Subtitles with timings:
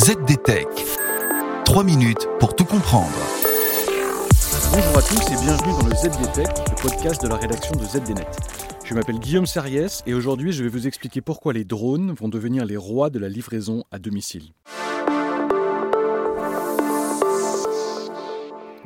[0.00, 0.66] ZDTech.
[1.66, 3.12] 3 minutes pour tout comprendre.
[4.72, 8.26] Bonjour à tous et bienvenue dans le ZDTech, le podcast de la rédaction de ZDNet.
[8.82, 12.64] Je m'appelle Guillaume Sariès et aujourd'hui je vais vous expliquer pourquoi les drones vont devenir
[12.64, 14.54] les rois de la livraison à domicile.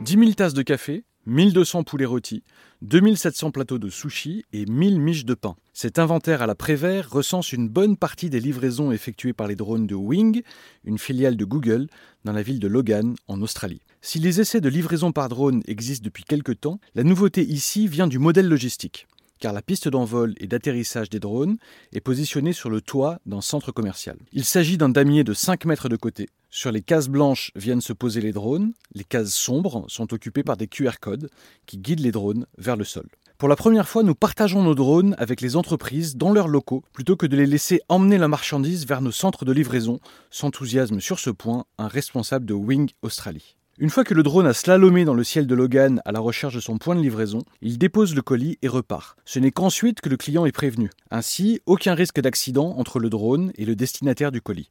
[0.01, 2.43] 10 000 tasses de café, 1200 poulets rôtis,
[2.83, 5.57] 2700 plateaux de sushi et 1000 miches de pain.
[5.73, 9.87] Cet inventaire à la Prévert recense une bonne partie des livraisons effectuées par les drones
[9.87, 10.43] de Wing,
[10.85, 11.89] une filiale de Google,
[12.25, 13.81] dans la ville de Logan, en Australie.
[14.03, 18.07] Si les essais de livraison par drone existent depuis quelques temps, la nouveauté ici vient
[18.07, 19.07] du modèle logistique
[19.45, 21.59] car la piste d'envol et d'atterrissage des drones
[21.93, 24.17] est positionnée sur le toit d'un centre commercial.
[24.33, 26.31] Il s'agit d'un damier de 5 mètres de côté.
[26.57, 30.57] Sur les cases blanches viennent se poser les drones, les cases sombres sont occupées par
[30.57, 31.29] des QR codes
[31.67, 33.09] qui guident les drones vers le sol.
[33.39, 37.17] Pour la première fois, nous partageons nos drones avec les entreprises dans leurs locaux plutôt
[37.17, 39.99] que de les laisser emmener la marchandise vers nos centres de livraison,
[40.31, 43.57] s'enthousiasme sur ce point un responsable de Wing Australie.
[43.79, 46.55] Une fois que le drone a slalomé dans le ciel de Logan à la recherche
[46.55, 49.17] de son point de livraison, il dépose le colis et repart.
[49.25, 50.91] Ce n'est qu'ensuite que le client est prévenu.
[51.11, 54.71] Ainsi, aucun risque d'accident entre le drone et le destinataire du colis.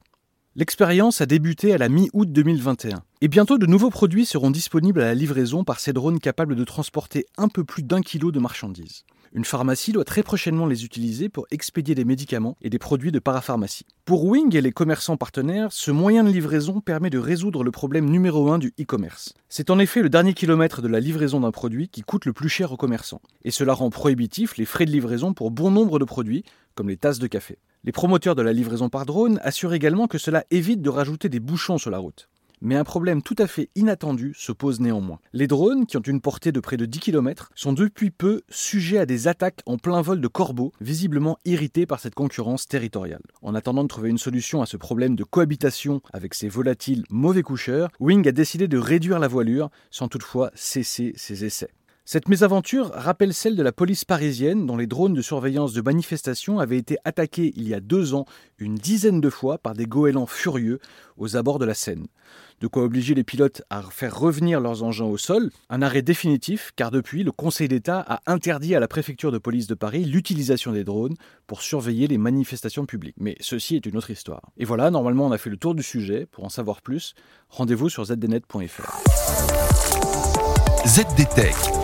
[0.56, 3.02] L'expérience a débuté à la mi-août 2021.
[3.22, 6.62] Et bientôt, de nouveaux produits seront disponibles à la livraison par ces drones capables de
[6.62, 9.02] transporter un peu plus d'un kilo de marchandises.
[9.32, 13.18] Une pharmacie doit très prochainement les utiliser pour expédier des médicaments et des produits de
[13.18, 13.84] parapharmacie.
[14.04, 18.08] Pour Wing et les commerçants partenaires, ce moyen de livraison permet de résoudre le problème
[18.08, 19.34] numéro un du e-commerce.
[19.48, 22.48] C'est en effet le dernier kilomètre de la livraison d'un produit qui coûte le plus
[22.48, 23.22] cher aux commerçants.
[23.42, 26.44] Et cela rend prohibitif les frais de livraison pour bon nombre de produits,
[26.76, 27.58] comme les tasses de café.
[27.86, 31.38] Les promoteurs de la livraison par drone assurent également que cela évite de rajouter des
[31.38, 32.30] bouchons sur la route.
[32.62, 35.18] Mais un problème tout à fait inattendu se pose néanmoins.
[35.34, 38.96] Les drones, qui ont une portée de près de 10 km, sont depuis peu sujets
[38.96, 43.20] à des attaques en plein vol de corbeaux, visiblement irrités par cette concurrence territoriale.
[43.42, 47.42] En attendant de trouver une solution à ce problème de cohabitation avec ces volatiles mauvais
[47.42, 51.68] coucheurs, Wing a décidé de réduire la voilure sans toutefois cesser ses essais.
[52.06, 56.58] Cette mésaventure rappelle celle de la police parisienne dont les drones de surveillance de manifestations
[56.58, 58.26] avaient été attaqués il y a deux ans
[58.58, 60.80] une dizaine de fois par des goélands furieux
[61.16, 62.06] aux abords de la Seine.
[62.60, 66.72] De quoi obliger les pilotes à faire revenir leurs engins au sol, un arrêt définitif
[66.76, 70.72] car depuis le Conseil d'État a interdit à la préfecture de police de Paris l'utilisation
[70.72, 71.14] des drones
[71.46, 73.16] pour surveiller les manifestations publiques.
[73.18, 74.42] Mais ceci est une autre histoire.
[74.58, 76.26] Et voilà, normalement on a fait le tour du sujet.
[76.30, 77.14] Pour en savoir plus,
[77.48, 78.92] rendez-vous sur zdnet.fr.
[80.86, 81.83] ZDTech.